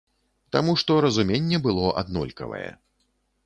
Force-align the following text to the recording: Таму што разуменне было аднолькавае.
Таму 0.55 0.73
што 0.83 0.97
разуменне 1.05 1.61
было 1.67 1.95
аднолькавае. 2.05 2.67